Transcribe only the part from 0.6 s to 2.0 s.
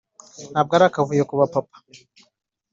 ari akavuyo kuba papa.